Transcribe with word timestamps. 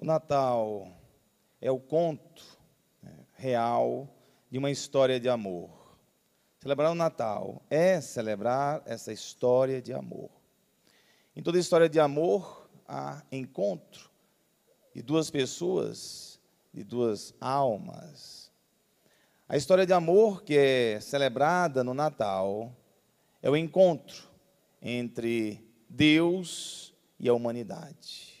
O 0.00 0.04
Natal 0.04 0.92
é 1.60 1.72
o 1.72 1.80
conto 1.80 2.44
né, 3.02 3.12
real 3.34 4.08
de 4.48 4.56
uma 4.56 4.70
história 4.70 5.18
de 5.18 5.28
amor. 5.28 5.68
Celebrar 6.60 6.92
o 6.92 6.94
Natal 6.94 7.60
é 7.68 8.00
celebrar 8.00 8.80
essa 8.86 9.12
história 9.12 9.82
de 9.82 9.92
amor. 9.92 10.30
Em 11.34 11.42
toda 11.42 11.58
história 11.58 11.88
de 11.88 11.98
amor 11.98 12.70
há 12.86 13.24
encontro 13.32 14.08
de 14.94 15.02
duas 15.02 15.30
pessoas, 15.30 16.38
de 16.72 16.84
duas 16.84 17.34
almas. 17.40 18.52
A 19.48 19.56
história 19.56 19.84
de 19.84 19.92
amor 19.92 20.44
que 20.44 20.56
é 20.56 21.00
celebrada 21.00 21.82
no 21.82 21.92
Natal 21.92 22.72
é 23.42 23.50
o 23.50 23.56
encontro 23.56 24.28
entre 24.80 25.60
Deus 25.88 26.94
e 27.18 27.28
a 27.28 27.34
humanidade. 27.34 28.37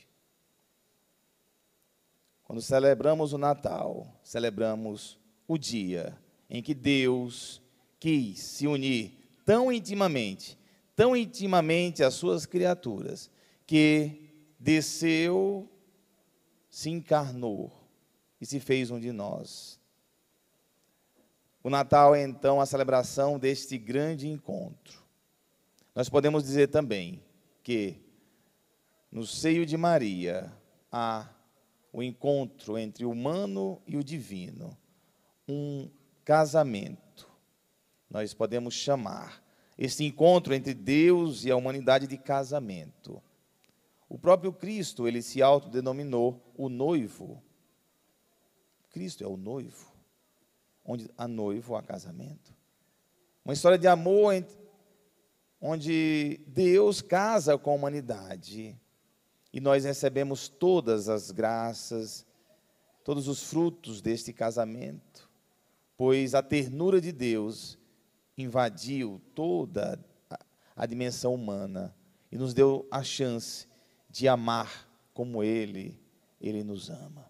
Quando 2.48 2.62
celebramos 2.62 3.34
o 3.34 3.38
Natal, 3.38 4.06
celebramos 4.22 5.20
o 5.46 5.58
dia 5.58 6.18
em 6.48 6.62
que 6.62 6.72
Deus 6.72 7.60
quis 8.00 8.40
se 8.40 8.66
unir 8.66 9.12
tão 9.44 9.70
intimamente, 9.70 10.58
tão 10.96 11.14
intimamente 11.14 12.02
às 12.02 12.14
suas 12.14 12.46
criaturas, 12.46 13.30
que 13.66 14.30
desceu, 14.58 15.70
se 16.70 16.88
encarnou 16.88 17.70
e 18.40 18.46
se 18.46 18.58
fez 18.58 18.90
um 18.90 18.98
de 18.98 19.12
nós. 19.12 19.78
O 21.62 21.68
Natal 21.68 22.14
é 22.14 22.22
então 22.22 22.62
a 22.62 22.66
celebração 22.66 23.38
deste 23.38 23.76
grande 23.76 24.26
encontro. 24.26 24.98
Nós 25.94 26.08
podemos 26.08 26.44
dizer 26.44 26.68
também 26.68 27.22
que 27.62 28.00
no 29.12 29.26
seio 29.26 29.66
de 29.66 29.76
Maria 29.76 30.50
há 30.90 31.28
o 31.92 32.02
encontro 32.02 32.78
entre 32.78 33.04
o 33.04 33.10
humano 33.10 33.80
e 33.86 33.96
o 33.96 34.04
divino, 34.04 34.76
um 35.48 35.90
casamento. 36.24 37.28
Nós 38.10 38.34
podemos 38.34 38.74
chamar 38.74 39.42
esse 39.76 40.04
encontro 40.04 40.54
entre 40.54 40.74
Deus 40.74 41.44
e 41.44 41.50
a 41.50 41.56
humanidade 41.56 42.06
de 42.06 42.18
casamento. 42.18 43.22
O 44.08 44.18
próprio 44.18 44.52
Cristo, 44.52 45.06
ele 45.06 45.22
se 45.22 45.42
autodenominou 45.42 46.42
o 46.56 46.68
noivo. 46.68 47.42
Cristo 48.90 49.22
é 49.22 49.26
o 49.26 49.36
noivo, 49.36 49.92
onde 50.84 51.10
há 51.16 51.28
noivo 51.28 51.76
há 51.76 51.82
casamento. 51.82 52.54
Uma 53.44 53.54
história 53.54 53.78
de 53.78 53.86
amor 53.86 54.34
entre, 54.34 54.58
onde 55.60 56.40
Deus 56.46 57.00
casa 57.00 57.56
com 57.56 57.70
a 57.70 57.74
humanidade 57.74 58.78
e 59.52 59.60
nós 59.60 59.84
recebemos 59.84 60.48
todas 60.48 61.08
as 61.08 61.30
graças, 61.30 62.26
todos 63.02 63.28
os 63.28 63.42
frutos 63.42 64.00
deste 64.00 64.32
casamento, 64.32 65.28
pois 65.96 66.34
a 66.34 66.42
ternura 66.42 67.00
de 67.00 67.12
Deus 67.12 67.78
invadiu 68.36 69.20
toda 69.34 69.98
a 70.76 70.86
dimensão 70.86 71.34
humana 71.34 71.94
e 72.30 72.36
nos 72.36 72.54
deu 72.54 72.86
a 72.90 73.02
chance 73.02 73.66
de 74.08 74.28
amar 74.28 74.88
como 75.12 75.42
Ele, 75.42 76.00
Ele 76.40 76.62
nos 76.62 76.88
ama. 76.88 77.28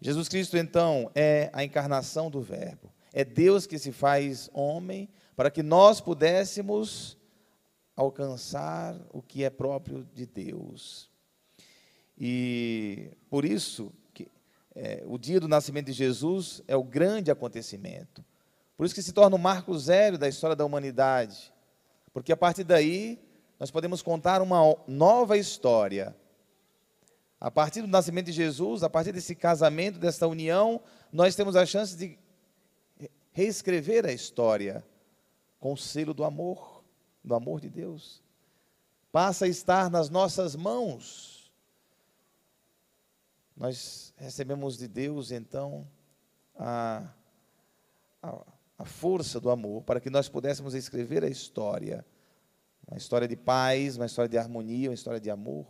Jesus 0.00 0.28
Cristo, 0.28 0.58
então, 0.58 1.10
é 1.14 1.48
a 1.52 1.64
encarnação 1.64 2.30
do 2.30 2.42
Verbo. 2.42 2.92
É 3.12 3.24
Deus 3.24 3.66
que 3.66 3.78
se 3.78 3.90
faz 3.90 4.50
homem 4.52 5.08
para 5.34 5.50
que 5.50 5.62
nós 5.62 6.00
pudéssemos 6.00 7.16
alcançar 7.96 8.98
o 9.12 9.22
que 9.22 9.44
é 9.44 9.50
próprio 9.50 10.06
de 10.14 10.26
Deus. 10.26 11.10
E 12.18 13.10
por 13.28 13.44
isso, 13.44 13.92
que, 14.12 14.28
é, 14.74 15.02
o 15.06 15.18
dia 15.18 15.40
do 15.40 15.48
nascimento 15.48 15.86
de 15.86 15.92
Jesus 15.92 16.62
é 16.66 16.76
o 16.76 16.82
grande 16.82 17.30
acontecimento. 17.30 18.24
Por 18.76 18.84
isso 18.84 18.94
que 18.94 19.02
se 19.02 19.12
torna 19.12 19.36
o 19.36 19.38
marco 19.38 19.76
zero 19.78 20.18
da 20.18 20.28
história 20.28 20.56
da 20.56 20.64
humanidade. 20.64 21.52
Porque 22.12 22.32
a 22.32 22.36
partir 22.36 22.64
daí, 22.64 23.18
nós 23.58 23.70
podemos 23.70 24.02
contar 24.02 24.42
uma 24.42 24.76
nova 24.86 25.36
história. 25.36 26.16
A 27.40 27.50
partir 27.50 27.82
do 27.82 27.88
nascimento 27.88 28.26
de 28.26 28.32
Jesus, 28.32 28.82
a 28.82 28.90
partir 28.90 29.12
desse 29.12 29.34
casamento, 29.34 29.98
dessa 29.98 30.26
união, 30.26 30.80
nós 31.12 31.36
temos 31.36 31.54
a 31.54 31.66
chance 31.66 31.96
de 31.96 32.18
reescrever 33.32 34.06
a 34.06 34.12
história 34.12 34.84
com 35.60 35.72
o 35.72 35.76
selo 35.76 36.14
do 36.14 36.24
amor 36.24 36.73
do 37.24 37.34
amor 37.34 37.60
de 37.60 37.70
Deus, 37.70 38.22
passa 39.10 39.46
a 39.46 39.48
estar 39.48 39.90
nas 39.90 40.10
nossas 40.10 40.54
mãos. 40.54 41.50
Nós 43.56 44.12
recebemos 44.16 44.76
de 44.76 44.86
Deus, 44.86 45.30
então, 45.30 45.88
a, 46.56 47.08
a, 48.22 48.44
a 48.78 48.84
força 48.84 49.40
do 49.40 49.50
amor 49.50 49.82
para 49.82 50.00
que 50.00 50.10
nós 50.10 50.28
pudéssemos 50.28 50.74
escrever 50.74 51.24
a 51.24 51.28
história, 51.28 52.04
uma 52.86 52.98
história 52.98 53.26
de 53.26 53.36
paz, 53.36 53.96
uma 53.96 54.06
história 54.06 54.28
de 54.28 54.36
harmonia, 54.36 54.90
uma 54.90 54.94
história 54.94 55.20
de 55.20 55.30
amor. 55.30 55.66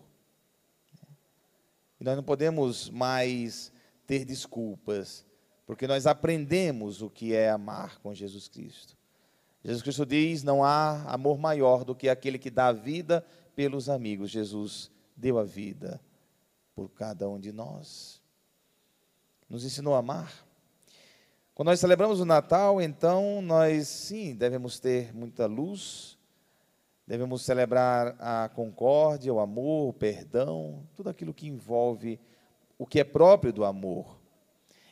E 2.00 2.04
nós 2.04 2.16
não 2.16 2.25
podemos 2.25 2.91
mais 2.91 3.72
ter 4.06 4.25
desculpas, 4.25 5.25
porque 5.66 5.87
nós 5.87 6.06
aprendemos 6.06 7.00
o 7.03 7.09
que 7.09 7.34
é 7.34 7.50
amar 7.50 8.00
com 8.00 8.12
Jesus 8.12 8.48
Cristo. 8.48 8.97
Jesus 9.64 9.82
Cristo 9.82 10.04
diz: 10.04 10.42
não 10.42 10.62
há 10.62 11.02
amor 11.10 11.38
maior 11.38 11.84
do 11.84 11.94
que 11.94 12.08
aquele 12.08 12.38
que 12.38 12.50
dá 12.50 12.66
a 12.66 12.72
vida 12.72 13.25
pelos 13.56 13.88
amigos. 13.88 14.30
Jesus 14.30 14.91
deu 15.16 15.38
a 15.38 15.44
vida 15.44 16.00
por 16.75 16.91
cada 16.91 17.28
um 17.28 17.41
de 17.41 17.50
nós. 17.50 18.20
Nos 19.48 19.64
ensinou 19.64 19.94
a 19.94 19.98
amar. 19.98 20.44
Quando 21.54 21.69
nós 21.69 21.80
celebramos 21.80 22.20
o 22.20 22.25
Natal, 22.25 22.82
então 22.82 23.41
nós 23.41 23.86
sim 23.86 24.34
devemos 24.34 24.80
ter 24.80 25.14
muita 25.14 25.47
luz, 25.47 26.19
devemos 27.06 27.42
celebrar 27.42 28.16
a 28.19 28.48
concórdia, 28.48 29.32
o 29.32 29.38
amor, 29.38 29.88
o 29.88 29.92
perdão, 29.92 30.84
tudo 30.96 31.08
aquilo 31.08 31.32
que 31.32 31.46
envolve 31.46 32.19
o 32.76 32.84
que 32.84 32.98
é 32.98 33.04
próprio 33.04 33.52
do 33.52 33.64
amor. 33.64 34.19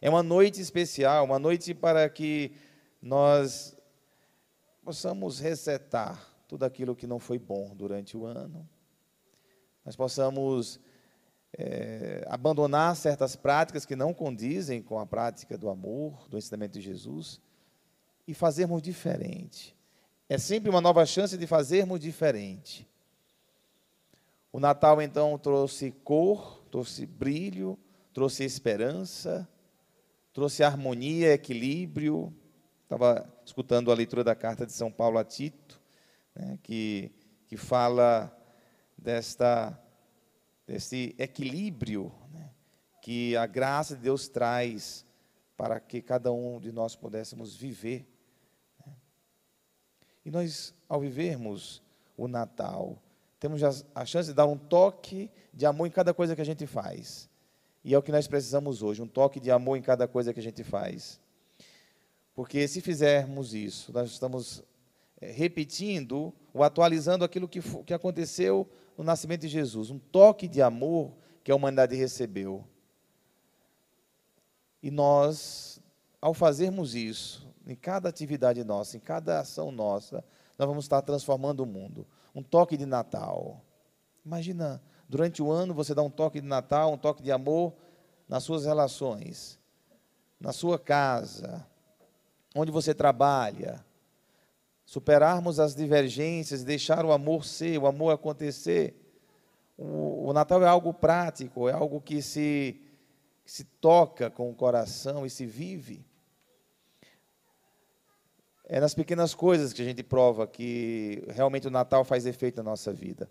É 0.00 0.08
uma 0.08 0.22
noite 0.22 0.60
especial, 0.60 1.24
uma 1.24 1.38
noite 1.38 1.74
para 1.74 2.08
que 2.08 2.52
nós 3.00 3.76
possamos 4.84 5.38
resetar 5.38 6.28
tudo 6.48 6.64
aquilo 6.64 6.94
que 6.94 7.06
não 7.06 7.18
foi 7.18 7.38
bom 7.38 7.74
durante 7.74 8.16
o 8.16 8.26
ano, 8.26 8.68
nós 9.84 9.96
possamos 9.96 10.78
é, 11.56 12.24
abandonar 12.28 12.96
certas 12.96 13.36
práticas 13.36 13.84
que 13.84 13.96
não 13.96 14.12
condizem 14.12 14.82
com 14.82 14.98
a 14.98 15.06
prática 15.06 15.56
do 15.56 15.68
amor, 15.68 16.28
do 16.28 16.38
ensinamento 16.38 16.78
de 16.78 16.80
Jesus, 16.80 17.40
e 18.26 18.34
fazermos 18.34 18.82
diferente. 18.82 19.76
É 20.28 20.38
sempre 20.38 20.70
uma 20.70 20.80
nova 20.80 21.04
chance 21.04 21.36
de 21.36 21.46
fazermos 21.46 22.00
diferente. 22.00 22.88
O 24.52 24.60
Natal, 24.60 25.00
então, 25.00 25.38
trouxe 25.38 25.90
cor, 25.90 26.62
trouxe 26.70 27.06
brilho, 27.06 27.78
trouxe 28.12 28.44
esperança, 28.44 29.48
trouxe 30.32 30.62
harmonia, 30.62 31.32
equilíbrio, 31.32 32.32
Estava 32.92 33.26
escutando 33.42 33.90
a 33.90 33.94
leitura 33.94 34.22
da 34.22 34.34
carta 34.34 34.66
de 34.66 34.72
São 34.72 34.92
Paulo 34.92 35.16
a 35.16 35.24
Tito, 35.24 35.80
né, 36.34 36.58
que, 36.62 37.10
que 37.46 37.56
fala 37.56 38.30
desta, 38.98 39.82
desse 40.66 41.16
equilíbrio 41.18 42.12
né, 42.30 42.50
que 43.00 43.34
a 43.34 43.46
graça 43.46 43.96
de 43.96 44.02
Deus 44.02 44.28
traz 44.28 45.06
para 45.56 45.80
que 45.80 46.02
cada 46.02 46.30
um 46.32 46.60
de 46.60 46.70
nós 46.70 46.94
pudéssemos 46.94 47.56
viver. 47.56 48.06
Né. 48.86 48.92
E 50.26 50.30
nós, 50.30 50.74
ao 50.86 51.00
vivermos 51.00 51.82
o 52.14 52.28
Natal, 52.28 53.02
temos 53.40 53.62
a 53.94 54.04
chance 54.04 54.28
de 54.28 54.34
dar 54.34 54.44
um 54.44 54.58
toque 54.58 55.30
de 55.50 55.64
amor 55.64 55.86
em 55.86 55.90
cada 55.90 56.12
coisa 56.12 56.36
que 56.36 56.42
a 56.42 56.46
gente 56.46 56.66
faz. 56.66 57.26
E 57.82 57.94
é 57.94 57.98
o 57.98 58.02
que 58.02 58.12
nós 58.12 58.28
precisamos 58.28 58.82
hoje, 58.82 59.00
um 59.00 59.08
toque 59.08 59.40
de 59.40 59.50
amor 59.50 59.78
em 59.78 59.82
cada 59.82 60.06
coisa 60.06 60.34
que 60.34 60.40
a 60.40 60.42
gente 60.42 60.62
faz. 60.62 61.21
Porque 62.34 62.66
se 62.66 62.80
fizermos 62.80 63.54
isso, 63.54 63.92
nós 63.92 64.10
estamos 64.10 64.62
eh, 65.20 65.30
repetindo 65.30 66.32
ou 66.52 66.62
atualizando 66.62 67.24
aquilo 67.24 67.48
que, 67.48 67.60
que 67.84 67.92
aconteceu 67.92 68.68
no 68.96 69.04
nascimento 69.04 69.42
de 69.42 69.48
Jesus, 69.48 69.90
um 69.90 69.98
toque 69.98 70.48
de 70.48 70.62
amor 70.62 71.12
que 71.44 71.50
a 71.50 71.54
humanidade 71.56 71.94
recebeu. 71.96 72.64
E 74.82 74.90
nós, 74.90 75.80
ao 76.20 76.34
fazermos 76.34 76.94
isso, 76.94 77.48
em 77.66 77.74
cada 77.74 78.08
atividade 78.08 78.64
nossa, 78.64 78.96
em 78.96 79.00
cada 79.00 79.40
ação 79.40 79.70
nossa, 79.70 80.24
nós 80.58 80.68
vamos 80.68 80.84
estar 80.84 81.02
transformando 81.02 81.60
o 81.60 81.66
mundo. 81.66 82.06
Um 82.34 82.42
toque 82.42 82.76
de 82.76 82.86
Natal. 82.86 83.62
Imagina, 84.24 84.82
durante 85.08 85.42
o 85.42 85.50
ano 85.50 85.74
você 85.74 85.94
dá 85.94 86.02
um 86.02 86.10
toque 86.10 86.40
de 86.40 86.46
Natal, 86.46 86.92
um 86.92 86.98
toque 86.98 87.22
de 87.22 87.30
amor 87.30 87.74
nas 88.28 88.42
suas 88.44 88.64
relações, 88.64 89.58
na 90.40 90.52
sua 90.52 90.78
casa, 90.78 91.66
onde 92.54 92.70
você 92.70 92.94
trabalha, 92.94 93.84
superarmos 94.84 95.58
as 95.58 95.74
divergências, 95.74 96.64
deixar 96.64 97.04
o 97.04 97.12
amor 97.12 97.44
ser, 97.44 97.78
o 97.78 97.86
amor 97.86 98.12
acontecer, 98.12 98.94
O, 99.78 100.32
Natal 100.32 100.62
é 100.62 100.68
algo 100.68 100.92
prático, 100.92 101.68
é 101.68 101.72
algo 101.72 102.00
que 102.00 102.20
se, 102.22 102.80
que 103.44 103.50
se 103.50 103.64
toca 103.64 104.30
com 104.30 104.50
o 104.50 104.54
coração 104.54 105.24
e 105.26 105.30
se 105.30 105.46
vive. 105.46 106.04
É 108.64 108.80
nas 108.80 108.94
pequenas 108.94 109.34
coisas 109.34 109.72
que 109.72 109.82
a 109.82 109.84
gente 109.84 110.02
prova 110.02 110.46
que 110.46 111.24
realmente 111.28 111.66
o 111.66 111.70
Natal 111.70 112.04
faz 112.04 112.26
efeito 112.26 112.58
na 112.58 112.70
nossa 112.70 112.92
vida. 112.92 113.28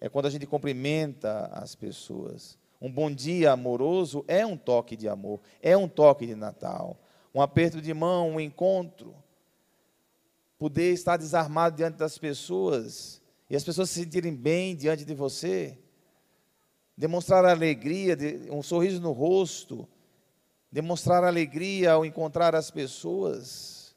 É 0.00 0.08
quando 0.08 0.26
a 0.26 0.30
gente 0.30 0.46
cumprimenta 0.46 1.46
as 1.52 1.74
pessoas. 1.74 2.56
Um 2.80 2.90
bom 2.90 3.10
dia 3.10 3.52
amoroso 3.52 4.24
é 4.28 4.46
um 4.46 4.56
toque 4.56 4.96
de 4.96 5.08
amor, 5.08 5.40
é 5.60 5.76
um 5.76 5.88
toque 5.88 6.26
de 6.26 6.36
Natal. 6.36 6.96
Um 7.34 7.40
aperto 7.40 7.80
de 7.80 7.92
mão, 7.94 8.30
um 8.30 8.40
encontro. 8.40 9.14
Poder 10.58 10.92
estar 10.92 11.16
desarmado 11.16 11.76
diante 11.76 11.96
das 11.96 12.18
pessoas 12.18 13.22
e 13.48 13.56
as 13.56 13.64
pessoas 13.64 13.90
se 13.90 14.02
sentirem 14.02 14.34
bem 14.34 14.74
diante 14.74 15.04
de 15.04 15.14
você. 15.14 15.78
Demonstrar 16.96 17.44
alegria, 17.44 18.16
um 18.50 18.62
sorriso 18.62 19.00
no 19.00 19.12
rosto. 19.12 19.88
Demonstrar 20.70 21.24
alegria 21.24 21.92
ao 21.92 22.04
encontrar 22.04 22.54
as 22.54 22.70
pessoas. 22.70 23.94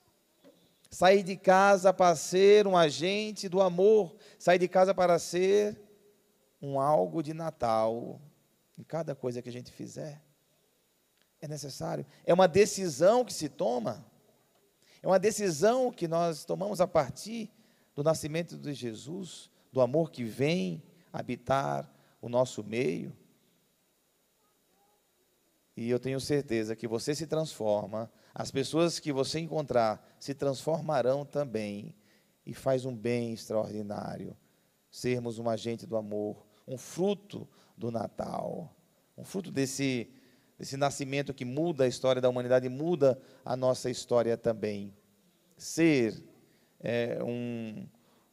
Sair 0.89 1.23
de 1.23 1.35
casa 1.35 1.93
para 1.93 2.15
ser 2.15 2.67
um 2.67 2.77
agente 2.77 3.49
do 3.49 3.61
amor. 3.61 4.15
Sair 4.37 4.59
de 4.59 4.67
casa 4.67 4.93
para 4.93 5.17
ser 5.17 5.81
um 6.61 6.79
algo 6.79 7.23
de 7.23 7.33
Natal 7.33 8.21
em 8.77 8.83
cada 8.83 9.15
coisa 9.15 9.41
que 9.41 9.49
a 9.49 9.51
gente 9.51 9.71
fizer. 9.71 10.21
É 11.41 11.47
necessário. 11.47 12.05
É 12.25 12.33
uma 12.33 12.47
decisão 12.47 13.25
que 13.25 13.33
se 13.33 13.49
toma. 13.49 14.05
É 15.01 15.07
uma 15.07 15.19
decisão 15.19 15.91
que 15.91 16.07
nós 16.07 16.45
tomamos 16.45 16.79
a 16.79 16.87
partir 16.87 17.51
do 17.95 18.03
nascimento 18.03 18.57
de 18.57 18.73
Jesus, 18.73 19.49
do 19.71 19.81
amor 19.81 20.11
que 20.11 20.23
vem 20.23 20.83
habitar 21.11 21.91
o 22.21 22.29
nosso 22.29 22.63
meio. 22.63 23.11
E 25.75 25.89
eu 25.89 25.99
tenho 25.99 26.19
certeza 26.19 26.75
que 26.75 26.87
você 26.87 27.15
se 27.15 27.25
transforma, 27.25 28.11
as 28.33 28.51
pessoas 28.51 28.99
que 28.99 29.11
você 29.11 29.39
encontrar 29.39 30.15
se 30.19 30.33
transformarão 30.33 31.25
também, 31.25 31.95
e 32.45 32.53
faz 32.53 32.85
um 32.85 32.95
bem 32.95 33.33
extraordinário. 33.33 34.35
Sermos 34.89 35.39
um 35.39 35.49
agente 35.49 35.85
do 35.85 35.95
amor, 35.95 36.45
um 36.67 36.77
fruto 36.77 37.47
do 37.77 37.91
Natal, 37.91 38.75
um 39.17 39.23
fruto 39.23 39.51
desse, 39.51 40.09
desse 40.61 40.77
nascimento 40.77 41.33
que 41.33 41.43
muda 41.43 41.85
a 41.85 41.87
história 41.87 42.21
da 42.21 42.29
humanidade, 42.29 42.69
muda 42.69 43.19
a 43.43 43.57
nossa 43.57 43.89
história 43.89 44.37
também. 44.37 44.93
Ser 45.57 46.23
é, 46.79 47.17
um, 47.23 47.87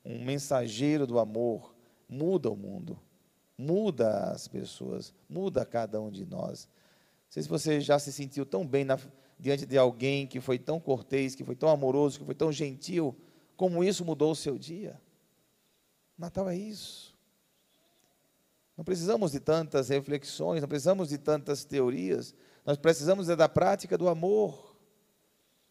um 0.04 0.22
mensageiro 0.22 1.06
do 1.06 1.18
amor 1.18 1.74
muda 2.06 2.50
o 2.50 2.56
mundo, 2.56 3.00
muda 3.56 4.30
as 4.30 4.46
pessoas, 4.46 5.14
muda 5.26 5.64
cada 5.64 6.02
um 6.02 6.10
de 6.10 6.26
nós. 6.26 6.68
Não 6.68 7.30
sei 7.30 7.42
se 7.44 7.48
você 7.48 7.80
já 7.80 7.98
se 7.98 8.12
sentiu 8.12 8.44
tão 8.44 8.66
bem 8.66 8.84
na, 8.84 8.98
diante 9.38 9.64
de 9.64 9.78
alguém 9.78 10.26
que 10.26 10.38
foi 10.38 10.58
tão 10.58 10.78
cortês, 10.78 11.34
que 11.34 11.42
foi 11.42 11.56
tão 11.56 11.70
amoroso, 11.70 12.18
que 12.18 12.26
foi 12.26 12.34
tão 12.34 12.52
gentil, 12.52 13.16
como 13.56 13.82
isso 13.82 14.04
mudou 14.04 14.32
o 14.32 14.36
seu 14.36 14.58
dia. 14.58 15.00
Natal 16.16 16.46
é 16.50 16.56
isso. 16.56 17.17
Não 18.78 18.84
precisamos 18.84 19.32
de 19.32 19.40
tantas 19.40 19.88
reflexões, 19.88 20.60
não 20.60 20.68
precisamos 20.68 21.08
de 21.08 21.18
tantas 21.18 21.64
teorias, 21.64 22.32
nós 22.64 22.78
precisamos 22.78 23.26
da 23.26 23.48
prática 23.48 23.98
do 23.98 24.08
amor, 24.08 24.76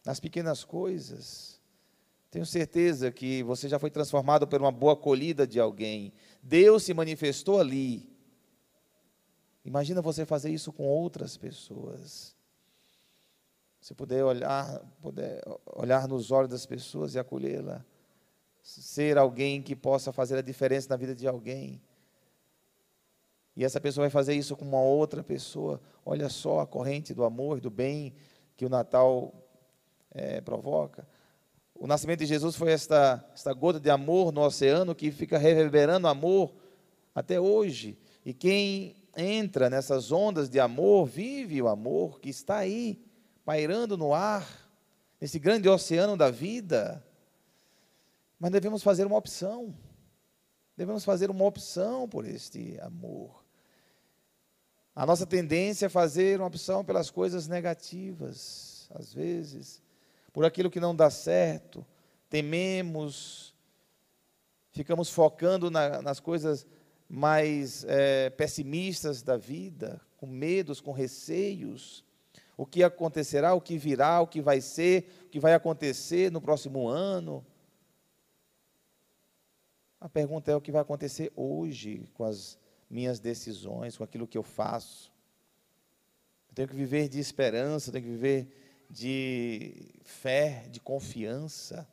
nas 0.04 0.20
pequenas 0.20 0.62
coisas. 0.62 1.58
Tenho 2.30 2.44
certeza 2.44 3.10
que 3.10 3.42
você 3.42 3.66
já 3.66 3.78
foi 3.78 3.90
transformado 3.90 4.46
por 4.46 4.60
uma 4.60 4.70
boa 4.70 4.92
acolhida 4.92 5.46
de 5.46 5.58
alguém. 5.58 6.12
Deus 6.42 6.82
se 6.82 6.92
manifestou 6.92 7.58
ali. 7.58 8.14
Imagina 9.64 10.02
você 10.02 10.26
fazer 10.26 10.50
isso 10.50 10.70
com 10.70 10.86
outras 10.86 11.34
pessoas. 11.34 12.36
Você 13.80 13.94
poder 13.94 14.22
olhar, 14.22 14.80
poder 15.00 15.42
olhar 15.64 16.06
nos 16.06 16.30
olhos 16.30 16.50
das 16.50 16.66
pessoas 16.66 17.14
e 17.14 17.18
acolhê-la. 17.18 17.82
Ser 18.62 19.16
alguém 19.16 19.62
que 19.62 19.74
possa 19.74 20.12
fazer 20.12 20.36
a 20.36 20.42
diferença 20.42 20.90
na 20.90 20.96
vida 20.96 21.14
de 21.14 21.26
alguém. 21.26 21.80
E 23.58 23.64
essa 23.64 23.80
pessoa 23.80 24.04
vai 24.04 24.10
fazer 24.10 24.34
isso 24.34 24.54
com 24.54 24.64
uma 24.64 24.80
outra 24.80 25.20
pessoa. 25.20 25.80
Olha 26.06 26.28
só 26.28 26.60
a 26.60 26.66
corrente 26.66 27.12
do 27.12 27.24
amor 27.24 27.60
do 27.60 27.68
bem 27.68 28.14
que 28.56 28.64
o 28.64 28.68
Natal 28.68 29.34
é, 30.12 30.40
provoca. 30.40 31.04
O 31.74 31.84
nascimento 31.84 32.20
de 32.20 32.26
Jesus 32.26 32.54
foi 32.54 32.70
esta, 32.70 33.28
esta 33.34 33.52
gota 33.52 33.80
de 33.80 33.90
amor 33.90 34.30
no 34.30 34.42
oceano 34.42 34.94
que 34.94 35.10
fica 35.10 35.38
reverberando 35.38 36.06
amor 36.06 36.54
até 37.12 37.40
hoje. 37.40 37.98
E 38.24 38.32
quem 38.32 38.94
entra 39.16 39.68
nessas 39.68 40.12
ondas 40.12 40.48
de 40.48 40.60
amor, 40.60 41.06
vive 41.06 41.60
o 41.60 41.66
amor 41.66 42.20
que 42.20 42.28
está 42.28 42.58
aí, 42.58 43.04
pairando 43.44 43.96
no 43.96 44.14
ar, 44.14 44.46
nesse 45.20 45.40
grande 45.40 45.68
oceano 45.68 46.16
da 46.16 46.30
vida. 46.30 47.04
Mas 48.38 48.52
devemos 48.52 48.84
fazer 48.84 49.04
uma 49.04 49.16
opção. 49.16 49.76
Devemos 50.76 51.04
fazer 51.04 51.28
uma 51.28 51.44
opção 51.44 52.08
por 52.08 52.24
este 52.24 52.78
amor. 52.82 53.47
A 54.98 55.06
nossa 55.06 55.24
tendência 55.24 55.86
é 55.86 55.88
fazer 55.88 56.40
uma 56.40 56.48
opção 56.48 56.84
pelas 56.84 57.08
coisas 57.08 57.46
negativas, 57.46 58.90
às 58.92 59.14
vezes, 59.14 59.80
por 60.32 60.44
aquilo 60.44 60.68
que 60.68 60.80
não 60.80 60.92
dá 60.92 61.08
certo, 61.08 61.86
tememos, 62.28 63.54
ficamos 64.72 65.08
focando 65.08 65.70
na, 65.70 66.02
nas 66.02 66.18
coisas 66.18 66.66
mais 67.08 67.84
é, 67.86 68.28
pessimistas 68.30 69.22
da 69.22 69.36
vida, 69.36 70.00
com 70.16 70.26
medos, 70.26 70.80
com 70.80 70.90
receios. 70.90 72.04
O 72.56 72.66
que 72.66 72.82
acontecerá, 72.82 73.54
o 73.54 73.60
que 73.60 73.78
virá, 73.78 74.20
o 74.20 74.26
que 74.26 74.40
vai 74.40 74.60
ser, 74.60 75.08
o 75.26 75.28
que 75.28 75.38
vai 75.38 75.54
acontecer 75.54 76.28
no 76.32 76.40
próximo 76.40 76.88
ano. 76.88 77.46
A 80.00 80.08
pergunta 80.08 80.50
é 80.50 80.56
o 80.56 80.60
que 80.60 80.72
vai 80.72 80.82
acontecer 80.82 81.32
hoje 81.36 82.10
com 82.14 82.24
as 82.24 82.58
minhas 82.90 83.20
decisões, 83.20 83.96
com 83.96 84.04
aquilo 84.04 84.26
que 84.26 84.38
eu 84.38 84.42
faço. 84.42 85.12
Eu 86.48 86.54
tenho 86.54 86.68
que 86.68 86.76
viver 86.76 87.08
de 87.08 87.18
esperança, 87.18 87.92
tenho 87.92 88.04
que 88.04 88.10
viver 88.10 88.86
de 88.90 89.94
fé, 90.02 90.66
de 90.70 90.80
confiança. 90.80 91.86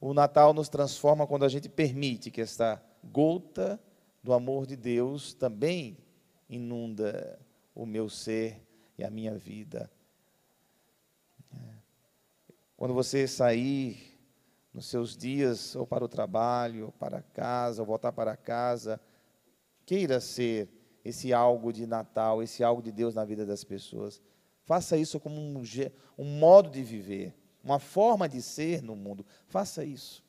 O 0.00 0.12
Natal 0.12 0.52
nos 0.52 0.68
transforma 0.68 1.26
quando 1.26 1.44
a 1.44 1.48
gente 1.48 1.68
permite 1.68 2.30
que 2.30 2.40
esta 2.40 2.82
gota 3.02 3.80
do 4.22 4.32
amor 4.32 4.66
de 4.66 4.76
Deus 4.76 5.32
também 5.32 5.98
inunda 6.48 7.38
o 7.74 7.86
meu 7.86 8.08
ser 8.08 8.62
e 8.96 9.04
a 9.04 9.10
minha 9.10 9.36
vida. 9.36 9.90
Quando 12.76 12.94
você 12.94 13.26
sair 13.26 14.16
nos 14.72 14.86
seus 14.86 15.16
dias, 15.16 15.74
ou 15.74 15.86
para 15.86 16.04
o 16.04 16.08
trabalho, 16.08 16.86
ou 16.86 16.92
para 16.92 17.22
casa, 17.22 17.82
ou 17.82 17.86
voltar 17.86 18.12
para 18.12 18.36
casa, 18.36 19.00
Queira 19.88 20.20
ser 20.20 20.68
esse 21.02 21.32
algo 21.32 21.72
de 21.72 21.86
Natal, 21.86 22.42
esse 22.42 22.62
algo 22.62 22.82
de 22.82 22.92
Deus 22.92 23.14
na 23.14 23.24
vida 23.24 23.46
das 23.46 23.64
pessoas. 23.64 24.20
Faça 24.66 24.98
isso 24.98 25.18
como 25.18 25.40
um, 25.40 25.62
um 26.18 26.24
modo 26.26 26.68
de 26.68 26.82
viver, 26.82 27.34
uma 27.64 27.78
forma 27.78 28.28
de 28.28 28.42
ser 28.42 28.82
no 28.82 28.94
mundo. 28.94 29.24
Faça 29.46 29.82
isso. 29.82 30.22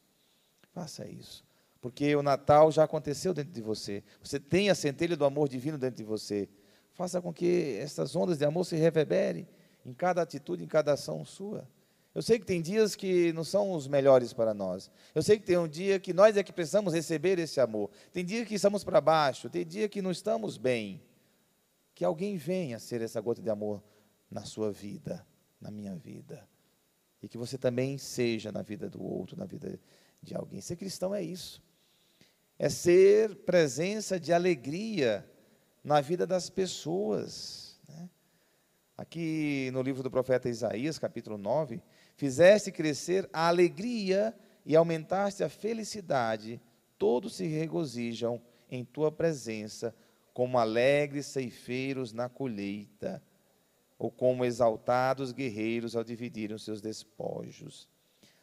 Faça 0.71 1.05
isso. 1.05 1.43
Porque 1.81 2.15
o 2.15 2.23
Natal 2.23 2.71
já 2.71 2.85
aconteceu 2.85 3.33
dentro 3.33 3.51
de 3.51 3.61
você. 3.61 4.01
Você 4.23 4.39
tem 4.39 4.69
a 4.69 4.75
centelha 4.75 5.17
do 5.17 5.25
amor 5.25 5.49
divino 5.49 5.77
dentro 5.77 5.97
de 5.97 6.05
você. 6.05 6.47
Faça 6.93 7.21
com 7.21 7.33
que 7.33 7.77
essas 7.81 8.15
ondas 8.15 8.37
de 8.37 8.45
amor 8.45 8.65
se 8.65 8.77
reverberem 8.77 9.45
em 9.85 9.93
cada 9.93 10.21
atitude, 10.21 10.63
em 10.63 10.67
cada 10.69 10.93
ação 10.93 11.25
sua. 11.25 11.67
Eu 12.19 12.23
sei 12.23 12.37
que 12.37 12.45
tem 12.45 12.61
dias 12.61 12.97
que 12.97 13.31
não 13.31 13.45
são 13.45 13.71
os 13.71 13.87
melhores 13.87 14.33
para 14.33 14.53
nós. 14.53 14.91
Eu 15.15 15.23
sei 15.23 15.39
que 15.39 15.45
tem 15.45 15.57
um 15.57 15.69
dia 15.69 15.97
que 16.01 16.11
nós 16.11 16.35
é 16.35 16.43
que 16.43 16.51
precisamos 16.51 16.93
receber 16.93 17.39
esse 17.39 17.61
amor. 17.61 17.89
Tem 18.11 18.25
dia 18.25 18.45
que 18.45 18.55
estamos 18.55 18.83
para 18.83 18.99
baixo, 18.99 19.49
tem 19.49 19.65
dia 19.65 19.87
que 19.87 20.01
não 20.01 20.11
estamos 20.11 20.57
bem. 20.57 21.01
Que 21.95 22.03
alguém 22.03 22.35
venha 22.35 22.77
ser 22.77 23.01
essa 23.01 23.21
gota 23.21 23.41
de 23.41 23.49
amor 23.49 23.81
na 24.29 24.43
sua 24.43 24.69
vida, 24.69 25.25
na 25.61 25.71
minha 25.71 25.95
vida. 25.95 26.45
E 27.23 27.29
que 27.29 27.37
você 27.37 27.57
também 27.57 27.97
seja 27.97 28.51
na 28.51 28.63
vida 28.63 28.89
do 28.89 29.01
outro, 29.01 29.37
na 29.37 29.45
vida 29.45 29.79
de 30.21 30.35
alguém. 30.35 30.59
Ser 30.59 30.75
cristão 30.75 31.15
é 31.15 31.23
isso. 31.23 31.63
É 32.57 32.67
ser 32.67 33.33
presença 33.45 34.19
de 34.19 34.33
alegria 34.33 35.25
na 35.81 36.01
vida 36.01 36.27
das 36.27 36.49
pessoas. 36.49 37.79
Né? 37.87 38.09
Aqui 38.97 39.69
no 39.71 39.81
livro 39.81 40.03
do 40.03 40.11
profeta 40.11 40.49
Isaías, 40.49 40.99
capítulo 40.99 41.37
9, 41.37 41.81
Fizeste 42.19 42.69
crescer 42.69 43.29
a 43.31 43.47
alegria 43.47 44.35
e 44.65 44.75
aumentaste 44.75 45.41
a 45.41 45.47
felicidade. 45.47 46.61
Todos 46.97 47.35
se 47.35 47.47
regozijam 47.47 48.41
em 48.69 48.83
tua 48.83 49.09
presença, 49.09 49.95
como 50.33 50.57
alegres 50.57 51.27
ceifeiros 51.27 52.11
na 52.11 52.27
colheita, 52.27 53.23
ou 53.97 54.11
como 54.11 54.43
exaltados 54.43 55.31
guerreiros 55.31 55.95
ao 55.95 56.03
dividirem 56.03 56.57
os 56.57 56.65
seus 56.65 56.81
despojos. 56.81 57.87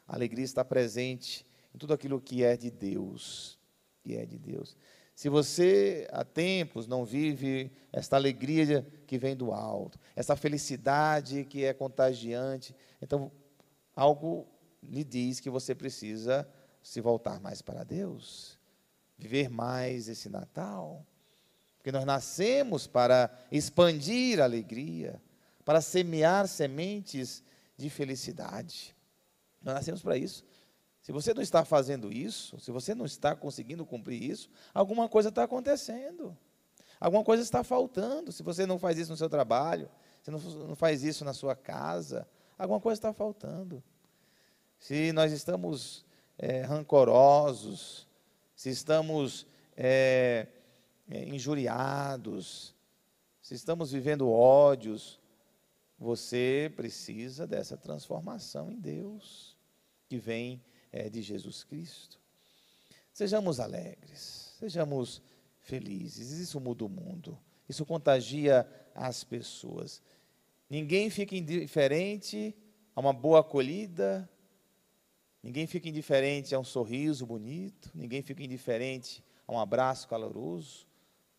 A 0.07 0.15
alegria 0.15 0.43
está 0.43 0.65
presente 0.65 1.45
em 1.71 1.77
tudo 1.77 1.93
aquilo 1.93 2.19
que 2.19 2.43
é 2.43 2.57
de 2.57 2.71
Deus, 2.71 3.59
que 4.01 4.15
é 4.15 4.25
de 4.25 4.39
Deus. 4.39 4.75
Se 5.13 5.29
você 5.29 6.07
há 6.11 6.25
tempos 6.25 6.87
não 6.87 7.05
vive 7.05 7.71
esta 7.93 8.15
alegria 8.15 8.83
que 9.05 9.19
vem 9.19 9.35
do 9.35 9.51
alto, 9.51 9.99
essa 10.15 10.35
felicidade 10.35 11.45
que 11.45 11.63
é 11.63 11.75
contagiante, 11.75 12.75
então 12.99 13.31
algo 13.97 14.47
lhe 14.83 15.03
diz 15.03 15.39
que 15.39 15.49
você 15.49 15.73
precisa 15.73 16.47
se 16.83 17.01
voltar 17.01 17.39
mais 17.39 17.63
para 17.63 17.83
Deus, 17.83 18.59
viver 19.17 19.49
mais 19.49 20.07
esse 20.07 20.29
Natal. 20.29 21.03
Porque 21.77 21.91
nós 21.91 22.05
nascemos 22.05 22.85
para 22.85 23.35
expandir 23.51 24.39
a 24.39 24.43
alegria, 24.43 25.19
para 25.65 25.81
semear 25.81 26.47
sementes 26.47 27.43
de 27.75 27.89
felicidade. 27.89 28.95
Nós 29.61 29.73
nascemos 29.73 30.03
para 30.03 30.15
isso. 30.15 30.45
Se 31.01 31.11
você 31.11 31.33
não 31.33 31.41
está 31.41 31.65
fazendo 31.65 32.11
isso, 32.11 32.59
se 32.59 32.69
você 32.69 32.93
não 32.93 33.05
está 33.05 33.35
conseguindo 33.35 33.85
cumprir 33.85 34.21
isso, 34.21 34.49
alguma 34.73 35.09
coisa 35.09 35.29
está 35.29 35.43
acontecendo. 35.43 36.37
Alguma 36.99 37.23
coisa 37.23 37.41
está 37.41 37.63
faltando. 37.63 38.31
Se 38.31 38.43
você 38.43 38.65
não 38.65 38.77
faz 38.77 38.97
isso 38.99 39.11
no 39.11 39.17
seu 39.17 39.29
trabalho, 39.29 39.89
se 40.21 40.29
não, 40.29 40.39
não 40.39 40.75
faz 40.75 41.03
isso 41.03 41.25
na 41.25 41.33
sua 41.33 41.55
casa, 41.55 42.27
alguma 42.57 42.79
coisa 42.79 42.97
está 42.97 43.13
faltando. 43.13 43.83
Se 44.79 45.11
nós 45.11 45.31
estamos 45.31 46.05
é, 46.37 46.61
rancorosos, 46.61 48.07
se 48.55 48.69
estamos 48.69 49.45
é, 49.75 50.47
é, 51.09 51.25
injuriados, 51.25 52.75
se 53.41 53.53
estamos 53.53 53.91
vivendo 53.91 54.29
ódios, 54.29 55.19
você 55.97 56.71
precisa 56.75 57.47
dessa 57.47 57.77
transformação 57.77 58.71
em 58.71 58.79
Deus 58.79 59.57
que 60.07 60.17
vem 60.17 60.63
é, 60.91 61.09
de 61.09 61.21
Jesus 61.21 61.63
Cristo. 61.63 62.19
Sejamos 63.11 63.59
alegres, 63.59 64.55
sejamos 64.59 65.21
felizes. 65.59 66.31
Isso 66.31 66.59
muda 66.59 66.85
o 66.85 66.89
mundo. 66.89 67.37
Isso 67.67 67.85
contagia 67.85 68.67
as 68.93 69.23
pessoas. 69.23 70.01
Ninguém 70.69 71.09
fica 71.09 71.35
indiferente 71.35 72.55
a 72.95 72.99
uma 72.99 73.13
boa 73.13 73.39
acolhida, 73.39 74.29
ninguém 75.41 75.65
fica 75.65 75.87
indiferente 75.87 76.53
a 76.53 76.59
um 76.59 76.63
sorriso 76.63 77.25
bonito, 77.25 77.89
ninguém 77.95 78.21
fica 78.21 78.43
indiferente 78.43 79.23
a 79.47 79.53
um 79.53 79.59
abraço 79.59 80.07
caloroso, 80.07 80.85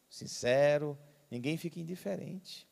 sincero, 0.09 0.99
ninguém 1.31 1.59
fica 1.59 1.79
indiferente. 1.79 2.67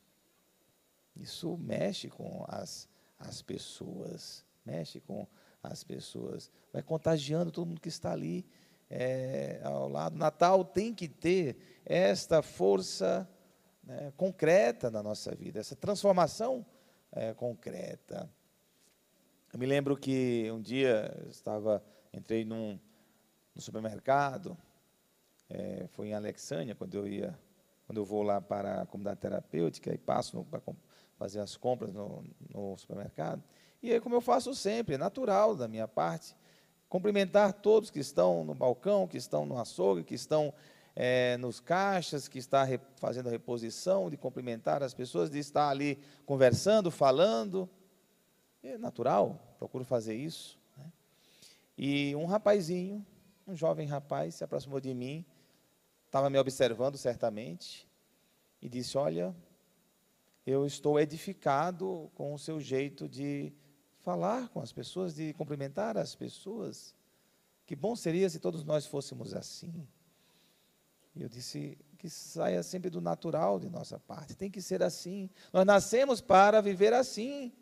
Isso 1.14 1.56
mexe 1.58 2.08
com 2.08 2.44
as, 2.48 2.88
as 3.18 3.42
pessoas, 3.42 4.44
mexe 4.64 5.00
com 5.00 5.26
as 5.62 5.84
pessoas, 5.84 6.50
vai 6.72 6.82
contagiando 6.82 7.50
todo 7.50 7.66
mundo 7.66 7.80
que 7.80 7.88
está 7.88 8.12
ali 8.12 8.46
é, 8.88 9.60
ao 9.62 9.88
lado. 9.88 10.16
Natal 10.16 10.64
tem 10.64 10.94
que 10.94 11.08
ter 11.08 11.56
esta 11.84 12.40
força 12.40 13.28
né, 13.86 14.12
concreta 14.16 14.90
na 14.90 15.02
nossa 15.02 15.34
vida, 15.34 15.60
essa 15.60 15.76
transformação 15.76 16.66
é, 17.12 17.32
concreta. 17.32 18.28
Eu 19.52 19.58
me 19.58 19.64
lembro 19.64 19.96
que 19.96 20.50
um 20.50 20.60
dia 20.60 21.14
eu 21.22 21.30
estava, 21.30 21.82
entrei 22.12 22.44
num, 22.44 22.78
no 23.54 23.62
supermercado, 23.62 24.58
é, 25.48 25.86
foi 25.92 26.08
em 26.08 26.14
Alexânia, 26.14 26.74
quando 26.74 26.94
eu 26.94 27.06
ia, 27.06 27.38
quando 27.86 27.98
eu 27.98 28.04
vou 28.04 28.22
lá 28.22 28.40
para 28.40 28.82
a 28.82 28.86
comunidade 28.86 29.20
terapêutica 29.20 29.94
e 29.94 29.98
passo 29.98 30.44
para 30.50 30.60
fazer 31.16 31.38
as 31.40 31.56
compras 31.56 31.94
no, 31.94 32.24
no 32.52 32.76
supermercado. 32.76 33.42
E 33.80 33.92
aí, 33.92 34.00
como 34.00 34.16
eu 34.16 34.20
faço 34.20 34.52
sempre, 34.54 34.96
é 34.96 34.98
natural 34.98 35.54
da 35.54 35.68
minha 35.68 35.86
parte, 35.86 36.34
cumprimentar 36.88 37.52
todos 37.52 37.90
que 37.90 38.00
estão 38.00 38.44
no 38.44 38.54
balcão, 38.54 39.06
que 39.06 39.16
estão 39.16 39.46
no 39.46 39.58
açougue, 39.58 40.02
que 40.02 40.14
estão 40.14 40.52
é, 40.98 41.36
nos 41.36 41.60
caixas, 41.60 42.26
que 42.26 42.38
está 42.38 42.64
re, 42.64 42.80
fazendo 42.96 43.26
a 43.26 43.30
reposição, 43.30 44.08
de 44.08 44.16
cumprimentar 44.16 44.82
as 44.82 44.94
pessoas, 44.94 45.28
de 45.30 45.38
estar 45.38 45.68
ali 45.68 45.98
conversando, 46.24 46.90
falando. 46.90 47.68
É 48.62 48.78
natural, 48.78 49.54
procuro 49.58 49.84
fazer 49.84 50.14
isso. 50.14 50.58
Né? 50.74 50.90
E 51.76 52.16
um 52.16 52.24
rapazinho, 52.24 53.06
um 53.46 53.54
jovem 53.54 53.86
rapaz, 53.86 54.36
se 54.36 54.42
aproximou 54.42 54.80
de 54.80 54.94
mim, 54.94 55.24
estava 56.06 56.30
me 56.30 56.38
observando 56.38 56.96
certamente, 56.96 57.86
e 58.62 58.68
disse: 58.68 58.96
Olha, 58.96 59.36
eu 60.46 60.64
estou 60.64 60.98
edificado 60.98 62.10
com 62.14 62.32
o 62.32 62.38
seu 62.38 62.58
jeito 62.58 63.06
de 63.06 63.52
falar 63.98 64.48
com 64.48 64.60
as 64.62 64.72
pessoas, 64.72 65.14
de 65.14 65.34
cumprimentar 65.34 65.98
as 65.98 66.14
pessoas. 66.14 66.94
Que 67.66 67.76
bom 67.76 67.94
seria 67.94 68.30
se 68.30 68.38
todos 68.38 68.64
nós 68.64 68.86
fôssemos 68.86 69.34
assim. 69.34 69.86
E 71.16 71.22
eu 71.22 71.28
disse 71.28 71.78
que 71.98 72.10
saia 72.10 72.62
sempre 72.62 72.90
do 72.90 73.00
natural 73.00 73.58
de 73.58 73.68
nossa 73.70 73.98
parte. 73.98 74.36
Tem 74.36 74.50
que 74.50 74.60
ser 74.60 74.82
assim. 74.82 75.30
Nós 75.52 75.64
nascemos 75.64 76.20
para 76.20 76.60
viver 76.60 76.92
assim. 76.92 77.52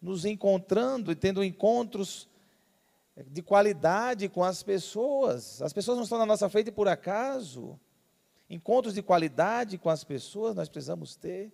Nos 0.00 0.24
encontrando 0.24 1.10
e 1.10 1.16
tendo 1.16 1.42
encontros 1.42 2.28
de 3.26 3.42
qualidade 3.42 4.28
com 4.28 4.44
as 4.44 4.62
pessoas. 4.62 5.60
As 5.62 5.72
pessoas 5.72 5.96
não 5.96 6.04
estão 6.04 6.18
na 6.18 6.26
nossa 6.26 6.48
frente 6.48 6.70
por 6.70 6.86
acaso. 6.86 7.80
Encontros 8.48 8.94
de 8.94 9.02
qualidade 9.02 9.78
com 9.78 9.88
as 9.88 10.04
pessoas 10.04 10.54
nós 10.54 10.68
precisamos 10.68 11.16
ter 11.16 11.52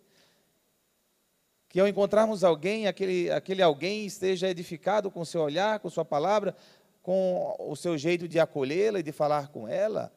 que 1.69 1.81
ao 1.81 1.89
encontrarmos 1.89 2.43
alguém, 2.43 2.87
aquele, 2.87 3.31
aquele 3.31 3.61
alguém 3.61 4.07
esteja 4.07 4.49
edificado 4.49 5.11
com 5.11 5.21
o 5.21 5.27
seu 5.27 5.43
olhar, 5.43 5.79
com 5.79 5.91
sua 5.91 6.05
palavra, 6.05 6.57
com 7.03 7.55
o 7.59 7.77
seu 7.77 7.99
jeito 7.99 8.27
de 8.27 8.41
acolhê-la 8.41 9.01
e 9.01 9.03
de 9.03 9.13
falar 9.13 9.49
com 9.49 9.69
ela, 9.69 10.13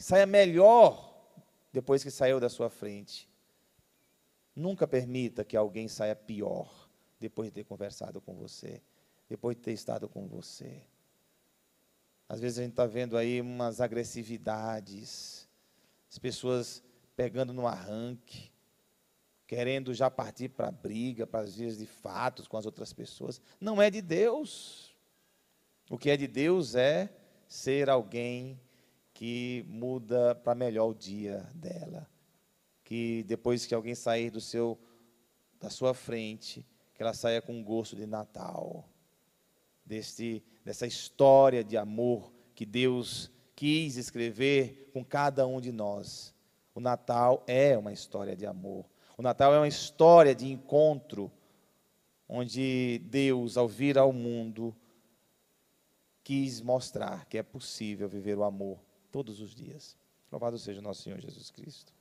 que 0.00 0.04
saia 0.04 0.24
melhor 0.24 1.14
depois 1.70 2.02
que 2.02 2.10
saiu 2.10 2.40
da 2.40 2.48
sua 2.48 2.70
frente. 2.70 3.28
Nunca 4.56 4.88
permita 4.88 5.44
que 5.44 5.54
alguém 5.54 5.88
saia 5.88 6.16
pior 6.16 6.88
depois 7.20 7.48
de 7.48 7.56
ter 7.56 7.64
conversado 7.64 8.18
com 8.18 8.34
você, 8.34 8.80
depois 9.28 9.54
de 9.58 9.62
ter 9.62 9.72
estado 9.72 10.08
com 10.08 10.26
você. 10.26 10.80
Às 12.26 12.40
vezes 12.40 12.58
a 12.58 12.62
gente 12.62 12.70
está 12.70 12.86
vendo 12.86 13.14
aí 13.14 13.42
umas 13.42 13.78
agressividades, 13.78 15.46
as 16.10 16.18
pessoas 16.18 16.82
pegando 17.14 17.52
no 17.52 17.66
arranque, 17.66 18.50
querendo 19.46 19.92
já 19.92 20.10
partir 20.10 20.48
para 20.48 20.68
a 20.68 20.72
briga, 20.72 21.26
para 21.26 21.40
as 21.40 21.56
vias 21.56 21.76
de 21.76 21.84
fatos 21.84 22.48
com 22.48 22.56
as 22.56 22.64
outras 22.64 22.94
pessoas. 22.94 23.38
Não 23.60 23.82
é 23.82 23.90
de 23.90 24.00
Deus. 24.00 24.96
O 25.90 25.98
que 25.98 26.08
é 26.08 26.16
de 26.16 26.26
Deus 26.26 26.74
é 26.74 27.14
ser 27.46 27.90
alguém 27.90 28.58
que 29.20 29.66
muda 29.68 30.34
para 30.34 30.54
melhor 30.54 30.88
o 30.88 30.94
dia 30.94 31.46
dela. 31.54 32.08
Que 32.82 33.22
depois 33.24 33.66
que 33.66 33.74
alguém 33.74 33.94
sair 33.94 34.30
do 34.30 34.40
seu 34.40 34.80
da 35.60 35.68
sua 35.68 35.92
frente, 35.92 36.66
que 36.94 37.02
ela 37.02 37.12
saia 37.12 37.42
com 37.42 37.62
gosto 37.62 37.94
de 37.94 38.06
Natal. 38.06 38.88
Deste, 39.84 40.42
dessa 40.64 40.86
história 40.86 41.62
de 41.62 41.76
amor 41.76 42.32
que 42.54 42.64
Deus 42.64 43.30
quis 43.54 43.98
escrever 43.98 44.88
com 44.90 45.04
cada 45.04 45.46
um 45.46 45.60
de 45.60 45.70
nós. 45.70 46.34
O 46.74 46.80
Natal 46.80 47.44
é 47.46 47.76
uma 47.76 47.92
história 47.92 48.34
de 48.34 48.46
amor. 48.46 48.86
O 49.18 49.22
Natal 49.22 49.52
é 49.52 49.58
uma 49.58 49.68
história 49.68 50.34
de 50.34 50.50
encontro, 50.50 51.30
onde 52.26 53.02
Deus, 53.04 53.58
ao 53.58 53.68
vir 53.68 53.98
ao 53.98 54.14
mundo, 54.14 54.74
quis 56.24 56.62
mostrar 56.62 57.26
que 57.26 57.36
é 57.36 57.42
possível 57.42 58.08
viver 58.08 58.38
o 58.38 58.44
amor 58.44 58.80
todos 59.10 59.40
os 59.40 59.54
dias. 59.54 59.96
Louvado 60.30 60.58
seja 60.58 60.80
o 60.80 60.82
nosso 60.82 61.02
Senhor 61.02 61.20
Jesus 61.20 61.50
Cristo. 61.50 61.92